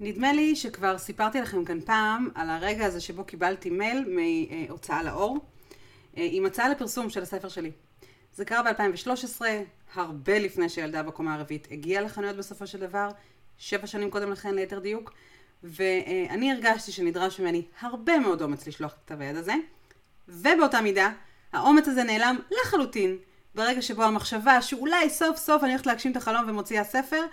[0.00, 5.38] נדמה לי שכבר סיפרתי לכם כאן פעם על הרגע הזה שבו קיבלתי מייל מהוצאה לאור
[6.16, 7.70] אה, עם הצעה לפרסום של הספר שלי.
[8.34, 9.40] זה קרה ב-2013,
[9.94, 13.08] הרבה לפני שילדה בקומה הרביעית הגיעה לחנויות בסופו של דבר,
[13.58, 15.12] שבע שנים קודם לכן ליתר דיוק,
[15.62, 19.54] ואני הרגשתי שנדרש ממני הרבה מאוד אומץ לשלוח את כתב היד הזה,
[20.28, 21.12] ובאותה מידה,
[21.52, 23.16] האומץ הזה נעלם לחלוטין
[23.54, 27.24] ברגע שבו המחשבה שאולי סוף סוף אני הולכת להגשים את החלום ומוציאה ספר,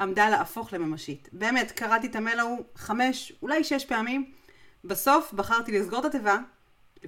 [0.00, 1.28] עמדה להפוך לממשית.
[1.32, 4.30] באמת, קראתי את המייל ההוא חמש, אולי שש פעמים.
[4.84, 6.38] בסוף בחרתי לסגור את התיבה,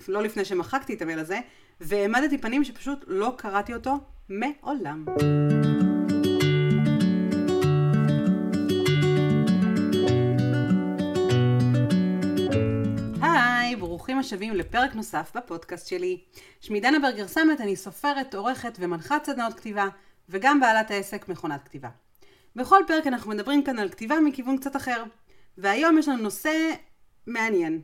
[0.09, 1.41] לא לפני שמחקתי את המייל הזה,
[1.81, 5.05] והעמדתי פנים שפשוט לא קראתי אותו מעולם.
[14.07, 16.21] ברוכים השבים לפרק נוסף בפודקאסט שלי.
[16.61, 19.87] שמי דנה ברגר סמט, אני סופרת, עורכת ומנחת סדנאות כתיבה,
[20.29, 21.89] וגם בעלת העסק מכונת כתיבה.
[22.57, 25.05] בכל פרק אנחנו מדברים כאן על כתיבה מכיוון קצת אחר.
[25.59, 26.71] והיום יש לנו נושא
[27.27, 27.83] מעניין.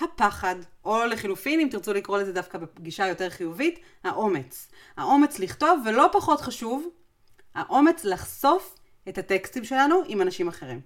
[0.00, 4.70] הפחד, או לחילופין, אם תרצו לקרוא לזה דווקא בגישה יותר חיובית, האומץ.
[4.96, 6.88] האומץ לכתוב, ולא פחות חשוב,
[7.54, 8.74] האומץ לחשוף
[9.08, 10.80] את הטקסטים שלנו עם אנשים אחרים.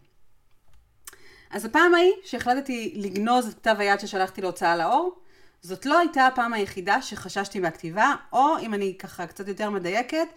[1.51, 5.19] אז הפעם ההיא שהחלטתי לגנוז את כתב היד ששלחתי להוצאה לאור,
[5.63, 10.29] זאת לא הייתה הפעם היחידה שחששתי מהכתיבה, או אם אני ככה קצת יותר מדייקת,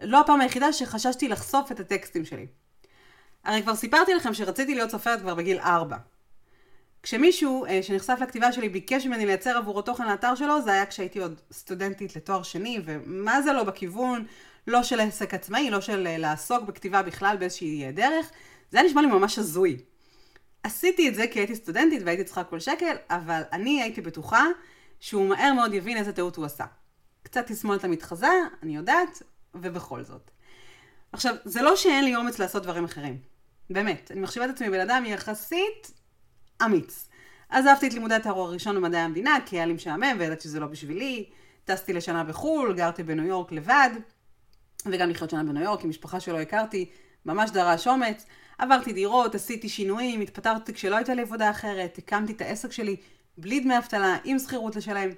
[0.00, 2.46] לא הפעם היחידה שחששתי לחשוף את הטקסטים שלי.
[3.44, 5.96] הרי כבר סיפרתי לכם שרציתי להיות סופרת כבר בגיל 4.
[7.02, 11.18] כשמישהו אה, שנחשף לכתיבה שלי ביקש ממני לייצר עבורו תוכן לאתר שלו, זה היה כשהייתי
[11.18, 14.26] עוד סטודנטית לתואר שני, ומה זה לא בכיוון,
[14.66, 18.30] לא של עסק עצמאי, לא של אה, לעסוק בכתיבה בכלל באיזושהי אה, דרך,
[18.70, 19.76] זה היה נשמע לי ממש הזוי.
[20.62, 24.44] עשיתי את זה כי הייתי סטודנטית והייתי צריכה כל שקל, אבל אני הייתי בטוחה
[25.00, 26.64] שהוא מהר מאוד יבין איזה טעות הוא עשה.
[27.22, 29.22] קצת תסמונת המתחזה, אני יודעת,
[29.62, 30.30] ובכל זאת.
[31.12, 33.18] עכשיו, זה לא שאין לי אומץ לעשות דברים אחרים.
[33.70, 35.92] באמת, אני מחשיבה את עצמי בן אדם יחסית
[36.64, 37.08] אמיץ.
[37.48, 41.30] עזבתי את לימודי הטרור הראשון במדעי המדינה, כי היה לי משעמם וידעתי שזה לא בשבילי.
[41.64, 43.90] טסתי לשנה בחו"ל, גרתי בניו יורק לבד,
[44.86, 46.90] וגם לחיות שנה בניו יורק עם משפחה שלא הכרתי,
[47.26, 48.26] ממש דרש אומץ.
[48.58, 52.96] עברתי דירות, עשיתי שינויים, התפטרתי כשלא הייתה לי עבודה אחרת, הקמתי את העסק שלי
[53.38, 55.10] בלי דמי אבטלה, עם שכירות לשלם.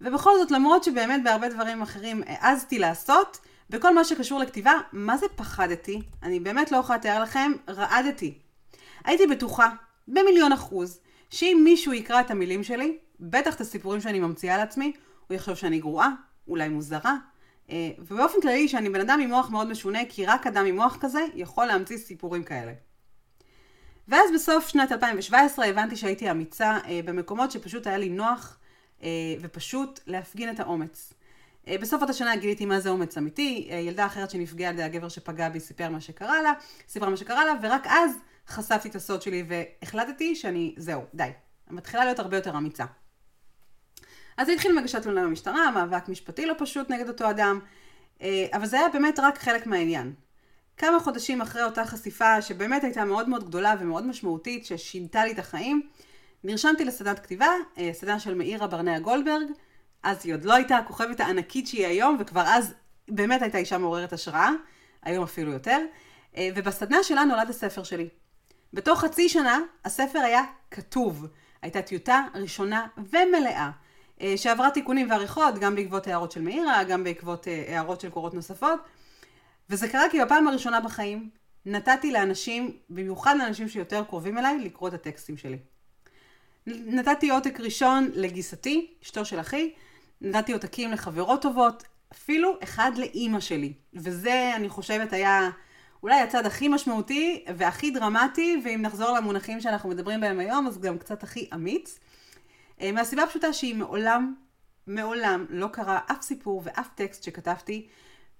[0.00, 3.38] ובכל זאת, למרות שבאמת בהרבה דברים אחרים העזתי לעשות,
[3.70, 6.02] בכל מה שקשור לכתיבה, מה זה פחדתי?
[6.22, 8.38] אני באמת לא יכולה לתאר לכם, רעדתי.
[9.04, 9.68] הייתי בטוחה,
[10.08, 14.92] במיליון אחוז, שאם מישהו יקרא את המילים שלי, בטח את הסיפורים שאני ממציאה לעצמי,
[15.28, 16.10] הוא יחשוב שאני גרועה,
[16.48, 17.16] אולי מוזרה,
[17.70, 20.96] אה, ובאופן כללי שאני בן אדם עם מוח מאוד משונה, כי רק אדם עם מוח
[21.00, 22.72] כזה יכול להמציא סיפורים כאלה.
[24.08, 28.58] ואז בסוף שנת 2017 הבנתי שהייתי אמיצה אה, במקומות שפשוט היה לי נוח
[29.02, 29.08] אה,
[29.40, 31.12] ופשוט להפגין את האומץ.
[31.68, 34.82] אה, בסוף אותה שנה גיליתי מה זה אומץ אמיתי, אה, ילדה אחרת שנפגעה על ידי
[34.82, 36.52] הגבר שפגע בי סיפר מה שקרה לה,
[36.88, 38.12] סיפרה מה שקרה לה, ורק אז
[38.48, 41.28] חשפתי את הסוד שלי והחלטתי שאני, זהו, די.
[41.70, 42.84] מתחילה להיות הרבה יותר אמיצה.
[44.36, 47.60] אז זה התחיל עם הגשת תלונה במשטרה, מאבק משפטי לא פשוט נגד אותו אדם,
[48.22, 50.12] אה, אבל זה היה באמת רק חלק מהעניין.
[50.76, 55.38] כמה חודשים אחרי אותה חשיפה, שבאמת הייתה מאוד מאוד גדולה ומאוד משמעותית, ששינתה לי את
[55.38, 55.82] החיים,
[56.44, 57.46] נרשמתי לסדנת כתיבה,
[57.92, 59.46] סדנה של מאירה ברנע גולדברג,
[60.04, 62.74] אז היא עוד לא הייתה הכוכבת הענקית שהיא היום, וכבר אז
[63.08, 64.50] באמת הייתה אישה מעוררת השראה,
[65.02, 65.78] היום אפילו יותר.
[66.36, 68.08] אה, ובסדנה שלה נולד הספר שלי.
[68.72, 71.26] בתוך חצי שנה הספר היה כתוב.
[71.62, 73.70] הייתה טיוטה ראשונה ומלאה,
[74.20, 78.34] אה, שעברה תיקונים ועריכות, גם בעקבות הערות של מאירה, גם בעקבות אה, הערות של קורות
[78.34, 78.80] נוספות.
[79.70, 81.30] וזה קרה כי בפעם הראשונה בחיים
[81.66, 85.58] נתתי לאנשים, במיוחד לאנשים שיותר קרובים אליי, לקרוא את הטקסטים שלי.
[86.66, 89.72] נתתי עותק ראשון לגיסתי, אשתו של אחי,
[90.24, 93.72] נתתי עותקים לחברות טובות, אפילו אחד לאימא שלי.
[93.94, 95.50] וזה, אני חושבת, היה
[96.02, 100.98] אולי הצד הכי משמעותי והכי דרמטי, ואם נחזור למונחים שאנחנו מדברים בהם היום, אז גם
[100.98, 101.98] קצת הכי אמיץ.
[102.80, 104.34] אה, מהסיבה הפשוטה שהיא מעולם,
[104.86, 107.86] מעולם לא קרא אף סיפור ואף טקסט שכתבתי,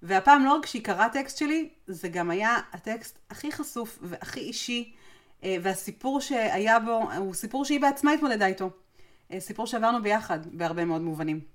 [0.03, 4.93] והפעם לא רק שהיא קראה טקסט שלי, זה גם היה הטקסט הכי חשוף והכי אישי,
[5.45, 8.71] אה, והסיפור שהיה בו, הוא סיפור שהיא בעצמה התמודדה איתו.
[9.33, 11.54] אה, סיפור שעברנו ביחד בהרבה מאוד מובנים.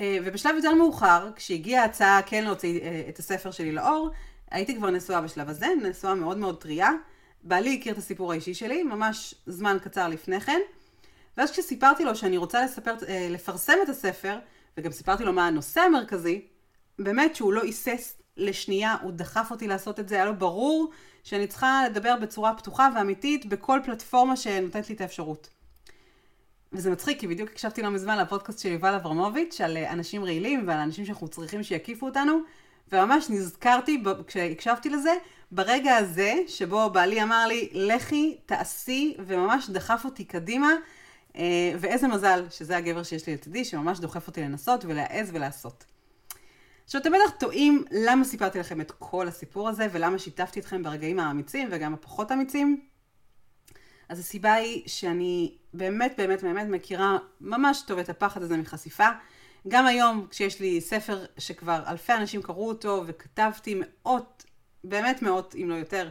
[0.00, 4.10] אה, ובשלב יותר מאוחר, כשהגיעה ההצעה כן להוציא אה, את הספר שלי לאור,
[4.50, 6.90] הייתי כבר נשואה בשלב הזה, נשואה מאוד מאוד טריה.
[7.42, 10.60] בעלי הכיר את הסיפור האישי שלי, ממש זמן קצר לפני כן.
[11.36, 14.38] ואז כשסיפרתי לו שאני רוצה לספר, אה, לפרסם את הספר,
[14.76, 16.40] וגם סיפרתי לו מה הנושא המרכזי,
[16.98, 20.90] באמת שהוא לא היסס לשנייה, הוא דחף אותי לעשות את זה, היה לו ברור
[21.24, 25.48] שאני צריכה לדבר בצורה פתוחה ואמיתית בכל פלטפורמה שנותנת לי את האפשרות.
[26.72, 30.64] וזה מצחיק, כי בדיוק הקשבתי לא מזמן לפודקאסט של יובל אברמוביץ' על אה, אנשים רעילים
[30.68, 32.38] ועל אנשים שאנחנו צריכים שיקיפו אותנו,
[32.92, 35.12] וממש נזכרתי כשהקשבתי לזה,
[35.50, 40.72] ברגע הזה שבו בעלי אמר לי, לכי, תעשי, וממש דחף אותי קדימה,
[41.36, 45.84] אה, ואיזה מזל שזה הגבר שיש לי לצדי, שממש דוחף אותי לנסות ולהעז ולעשות.
[46.84, 51.20] עכשיו, אתם בטח טועים למה סיפרתי לכם את כל הסיפור הזה, ולמה שיתפתי אתכם ברגעים
[51.20, 52.87] האמיצים וגם הפחות אמיצים.
[54.08, 59.08] אז הסיבה היא שאני באמת באמת באמת מכירה ממש טוב את הפחד הזה מחשיפה.
[59.68, 64.44] גם היום, כשיש לי ספר שכבר אלפי אנשים קראו אותו, וכתבתי מאות,
[64.84, 66.08] באמת מאות, אם לא יותר,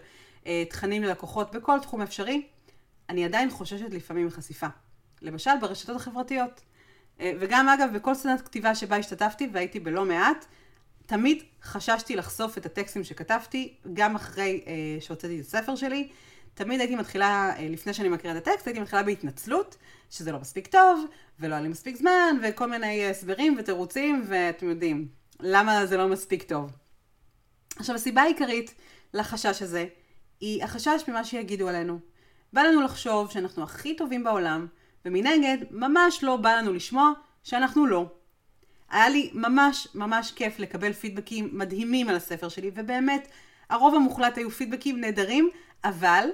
[0.47, 2.47] אה, תכנים ללקוחות בכל תחום אפשרי,
[3.09, 4.67] אני עדיין חוששת לפעמים מחשיפה.
[5.21, 6.61] למשל ברשתות החברתיות.
[7.19, 10.45] אה, וגם אגב, בכל סדנת כתיבה שבה השתתפתי, והייתי בלא מעט,
[11.05, 16.09] תמיד חששתי לחשוף את הטקסטים שכתבתי, גם אחרי אה, שהוצאתי את הספר שלי.
[16.57, 19.77] תמיד הייתי מתחילה, אה, לפני שאני מכירה את הטקסט, הייתי מתחילה בהתנצלות,
[20.09, 21.05] שזה לא מספיק טוב,
[21.39, 25.07] ולא היה לי מספיק זמן, וכל מיני הסברים ותירוצים, ואתם יודעים,
[25.39, 26.71] למה זה לא מספיק טוב.
[27.75, 28.75] עכשיו, הסיבה העיקרית
[29.13, 29.85] לחשש הזה,
[30.39, 31.99] היא החשש ממה שיגידו עלינו.
[32.53, 34.67] בא לנו לחשוב שאנחנו הכי טובים בעולם,
[35.05, 37.11] ומנגד, ממש לא בא לנו לשמוע
[37.43, 38.05] שאנחנו לא.
[38.89, 43.27] היה לי ממש ממש כיף לקבל פידבקים מדהימים על הספר שלי, ובאמת,
[43.69, 45.49] הרוב המוחלט היו פידבקים נהדרים,
[45.83, 46.29] אבל,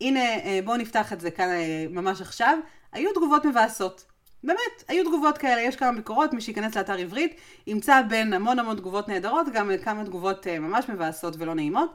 [0.00, 2.58] הנה, אה, בואו נפתח את זה כאן אה, ממש עכשיו,
[2.92, 4.04] היו תגובות מבאסות.
[4.44, 8.76] באמת, היו תגובות כאלה, יש כמה ביקורות, מי שייכנס לאתר עברית, ימצא בין המון המון
[8.76, 11.94] תגובות נהדרות, גם כמה תגובות אה, ממש מבאסות ולא נעימות.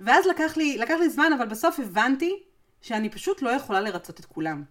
[0.00, 2.42] ואז לקח לי, לקח לי זמן, אבל בסוף הבנתי
[2.80, 4.62] שאני פשוט לא יכולה לרצות את כולם.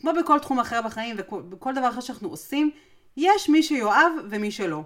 [0.00, 2.70] כמו בכל תחום אחר בחיים ובכל דבר אחר שאנחנו עושים,
[3.16, 4.82] יש מי שיואב ומי שלא.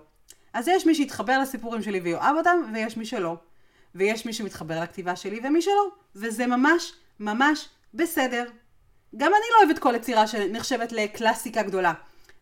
[0.52, 3.36] אז יש מי שיתחבר לסיפורים שלי ויואב אותם, ויש מי שלא.
[3.94, 5.88] ויש מי שמתחבר לכתיבה שלי ומי שלא.
[6.16, 8.44] וזה ממש ממש בסדר.
[9.16, 11.92] גם אני לא אוהבת כל יצירה שנחשבת לקלאסיקה גדולה.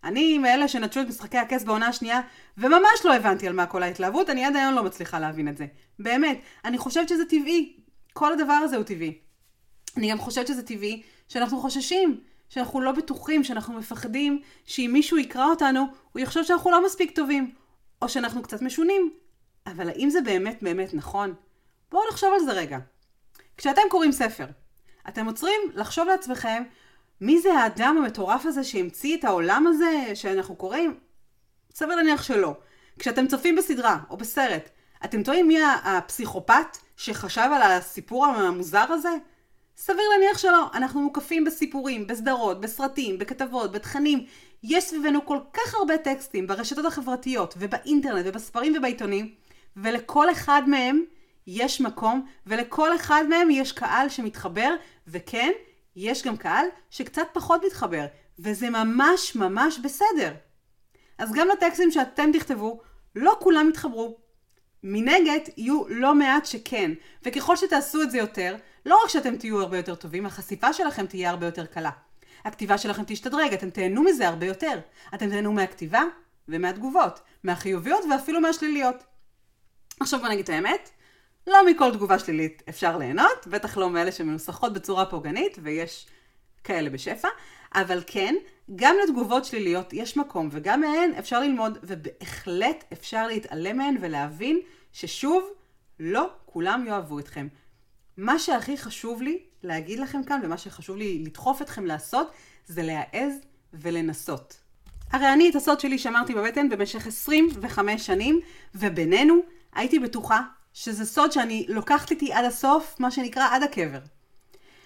[0.05, 2.21] אני מאלה שנטשו את משחקי הכס בעונה השנייה,
[2.59, 5.67] וממש לא הבנתי על מה כל ההתלהבות, אני עד היום לא מצליחה להבין את זה.
[5.99, 7.77] באמת, אני חושבת שזה טבעי.
[8.13, 9.19] כל הדבר הזה הוא טבעי.
[9.97, 15.47] אני גם חושבת שזה טבעי שאנחנו חוששים, שאנחנו לא בטוחים, שאנחנו מפחדים שאם מישהו יקרא
[15.47, 17.55] אותנו, הוא יחשוב שאנחנו לא מספיק טובים,
[18.03, 19.13] או שאנחנו קצת משונים.
[19.67, 21.35] אבל האם זה באמת באמת נכון?
[21.91, 22.79] בואו נחשוב על זה רגע.
[23.57, 24.47] כשאתם קוראים ספר,
[25.09, 26.63] אתם עוצרים לחשוב לעצמכם,
[27.21, 30.99] מי זה האדם המטורף הזה שהמציא את העולם הזה שאנחנו קוראים?
[31.75, 32.55] סביר להניח שלא.
[32.99, 34.69] כשאתם צופים בסדרה או בסרט,
[35.05, 39.11] אתם טועים מי הפסיכופת שחשב על הסיפור המוזר הזה?
[39.77, 40.67] סביר להניח שלא.
[40.75, 44.27] אנחנו מוקפים בסיפורים, בסדרות, בסרטים, בכתבות, בתכנים.
[44.63, 49.35] יש סביבנו כל כך הרבה טקסטים ברשתות החברתיות ובאינטרנט ובספרים ובעיתונים,
[49.77, 51.05] ולכל אחד מהם
[51.47, 54.75] יש מקום, ולכל אחד מהם יש קהל שמתחבר,
[55.07, 55.51] וכן,
[55.97, 58.07] יש גם קהל שקצת פחות מתחבר,
[58.39, 60.35] וזה ממש ממש בסדר.
[61.19, 62.81] אז גם לטקסטים שאתם תכתבו,
[63.17, 64.19] לא כולם יתחברו.
[64.83, 66.91] מנגד, יהיו לא מעט שכן,
[67.23, 71.31] וככל שתעשו את זה יותר, לא רק שאתם תהיו הרבה יותר טובים, החשיפה שלכם תהיה
[71.31, 71.91] הרבה יותר קלה.
[72.45, 74.79] הכתיבה שלכם תשתדרג, אתם תהנו מזה הרבה יותר.
[75.15, 76.03] אתם תהנו מהכתיבה
[76.49, 79.05] ומהתגובות, מהחיוביות ואפילו מהשליליות.
[80.03, 80.91] עכשיו בוא נגיד את האמת,
[81.47, 86.07] לא מכל תגובה שלילית אפשר ליהנות, בטח לא מאלה שמנוסחות בצורה פוגענית, ויש
[86.65, 87.29] כאלה בשפע,
[87.75, 88.35] אבל כן,
[88.77, 94.61] גם לתגובות שליליות יש מקום, וגם מהן אפשר ללמוד, ובהחלט אפשר להתעלם מהן ולהבין
[94.93, 95.49] ששוב,
[96.01, 97.49] לא כולם יאהבו אתכם.
[98.17, 102.31] מה שהכי חשוב לי להגיד לכם כאן, ומה שחשוב לי לדחוף אתכם לעשות,
[102.67, 103.33] זה להעז
[103.73, 104.57] ולנסות.
[105.11, 108.41] הרי אני את הסוד שלי שמרתי בבטן במשך 25 שנים,
[108.75, 109.43] ובינינו
[109.75, 110.41] הייתי בטוחה
[110.73, 113.99] שזה סוד שאני לוקחת איתי עד הסוף, מה שנקרא עד הקבר.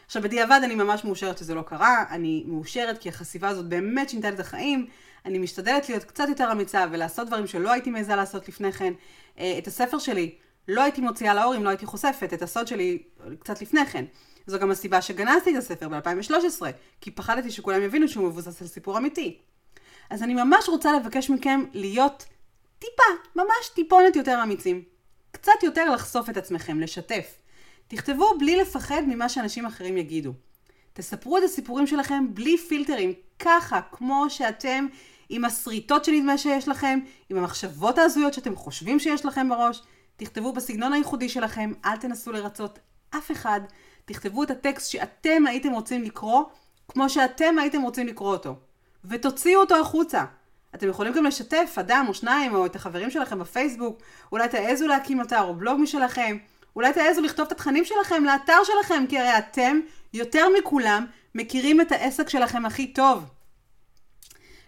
[0.07, 4.31] עכשיו בדיעבד אני ממש מאושרת שזה לא קרה, אני מאושרת כי החשיפה הזאת באמת שינתה
[4.31, 4.87] לי את החיים,
[5.25, 8.93] אני משתדלת להיות קצת יותר אמיצה ולעשות דברים שלא הייתי מעיזה לעשות לפני כן.
[9.39, 10.35] אה, את הספר שלי
[10.69, 13.03] לא הייתי מוציאה לאור אם לא הייתי חושפת את הסוד שלי
[13.39, 14.05] קצת לפני כן.
[14.47, 16.63] זו גם הסיבה שגנזתי את הספר ב-2013,
[17.01, 19.39] כי פחדתי שכולם יבינו שהוא מבוסס על סיפור אמיתי.
[20.11, 22.25] אז אני ממש רוצה לבקש מכם להיות
[22.79, 23.03] טיפה,
[23.37, 24.83] ממש טיפונת יותר אמיצים.
[25.31, 27.35] קצת יותר לחשוף את עצמכם, לשתף.
[27.89, 30.33] תכתבו בלי לפחד ממה שאנשים אחרים יגידו.
[30.93, 34.87] תספרו את הסיפורים שלכם בלי פילטרים, ככה, כמו שאתם,
[35.29, 36.99] עם השריטות שנדמה שיש לכם,
[37.31, 39.83] עם המחשבות ההזויות שאתם חושבים שיש לכם בראש.
[40.17, 42.79] תכתבו בסגנון הייחודי שלכם, אל תנסו לרצות
[43.11, 43.61] אף אחד.
[44.05, 46.45] תכתבו את הטקסט שאתם הייתם רוצים לקרוא,
[46.89, 48.55] כמו שאתם הייתם רוצים לקרוא אותו.
[49.05, 50.25] ותוציאו אותו החוצה.
[50.77, 54.01] אתם יכולים גם לשתף אדם או שניים או את החברים שלכם בפייסבוק,
[54.33, 56.37] אולי תעזו להקים אתר או בלוג משלכם,
[56.77, 59.81] אולי תעזו לכתוב את התכנים שלכם לאתר שלכם, כי הרי אתם,
[60.15, 63.25] יותר מכולם, מכירים את העסק שלכם הכי טוב.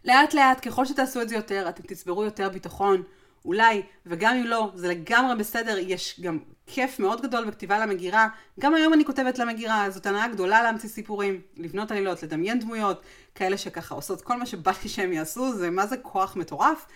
[0.04, 3.02] לאט לאט, ככל שתעשו את זה יותר, אתם תצברו יותר ביטחון,
[3.44, 8.28] אולי, וגם אם לא, זה לגמרי בסדר, יש גם כיף מאוד גדול בכתיבה למגירה.
[8.60, 13.02] גם היום אני כותבת למגירה, זאת הנאה גדולה להמציא סיפורים, לבנות עלילות, לדמיין דמויות,
[13.34, 16.86] כאלה שככה עושות כל מה שבא לי שהם יעשו, זה מה זה כוח מטורף.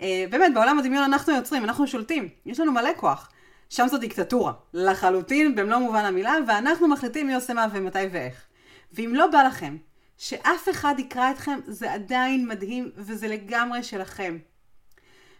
[0.00, 3.30] אה, באמת, בעולם הדמיון אנחנו יוצרים, אנחנו שולטים, יש לנו מלא כוח.
[3.70, 8.46] שם זו דיקטטורה, לחלוטין, במלוא מובן המילה, ואנחנו מחליטים מי עושה מה ומתי ואיך.
[8.92, 9.76] ואם לא בא לכם
[10.18, 14.38] שאף אחד יקרא אתכם, זה עדיין מדהים, וזה לגמרי שלכם.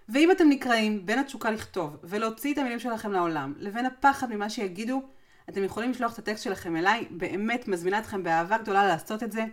[0.09, 5.03] ואם אתם נקראים בין התשוקה לכתוב ולהוציא את המילים שלכם לעולם, לבין הפחד ממה שיגידו,
[5.49, 9.45] אתם יכולים לשלוח את הטקסט שלכם אליי, באמת מזמינה אתכם באהבה גדולה לעשות את זה.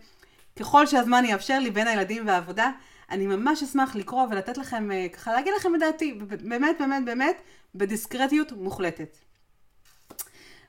[0.60, 2.72] ככל שהזמן יאפשר לי בין הילדים והעבודה,
[3.12, 7.42] אני ממש אשמח לקרוא ולתת לכם, אה, ככה להגיד לכם את דעתי, באמת באמת באמת,
[7.76, 9.18] בדיסקרטיות מוחלטת.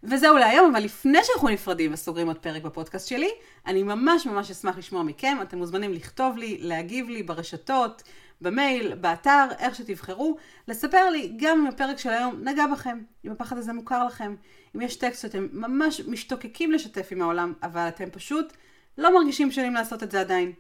[0.03, 3.31] וזהו להיום, אבל לפני שאנחנו נפרדים וסוגרים עוד פרק בפודקאסט שלי,
[3.67, 5.39] אני ממש ממש אשמח לשמוע מכם.
[5.43, 8.03] אתם מוזמנים לכתוב לי, להגיב לי ברשתות,
[8.41, 10.37] במייל, באתר, איך שתבחרו,
[10.69, 14.35] לספר לי גם אם הפרק של היום נגע בכם, אם הפחד הזה מוכר לכם,
[14.77, 18.53] אם יש טקסט שאתם ממש משתוקקים לשתף עם העולם, אבל אתם פשוט
[18.99, 20.53] לא מרגישים בשלים לעשות את זה עדיין.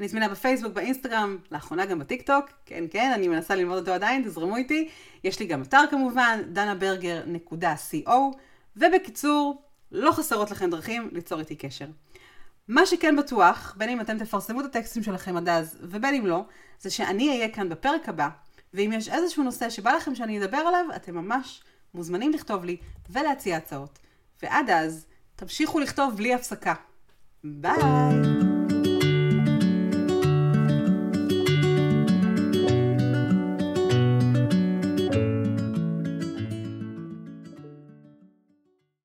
[0.00, 4.22] אני זמינה בפייסבוק, באינסטגרם, לאחרונה גם בטיק טוק, כן כן, אני מנסה ללמוד אותו עדיין,
[4.22, 4.88] תזרמו איתי.
[5.24, 8.10] יש לי גם אתר כמובן, danaberger.co,
[8.76, 9.62] ובקיצור,
[9.92, 11.86] לא חסרות לכם דרכים ליצור איתי קשר.
[12.68, 16.44] מה שכן בטוח, בין אם אתם תפרסמו את הטקסטים שלכם עד אז, ובין אם לא,
[16.80, 18.28] זה שאני אהיה כאן בפרק הבא,
[18.74, 21.62] ואם יש איזשהו נושא שבא לכם שאני אדבר עליו, אתם ממש
[21.94, 22.76] מוזמנים לכתוב לי
[23.10, 23.98] ולהציע הצעות.
[24.42, 26.74] ועד אז, תמשיכו לכתוב בלי הפסקה.
[27.44, 28.41] ביי!